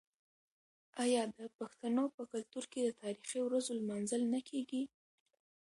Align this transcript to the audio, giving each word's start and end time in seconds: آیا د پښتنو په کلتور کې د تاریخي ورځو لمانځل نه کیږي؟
آیا 1.03 1.23
د 1.37 1.39
پښتنو 1.57 2.03
په 2.15 2.21
کلتور 2.31 2.63
کې 2.71 2.79
د 2.83 2.89
تاریخي 3.01 3.39
ورځو 3.43 3.71
لمانځل 3.79 4.21
نه 4.33 4.39
کیږي؟ 4.49 4.83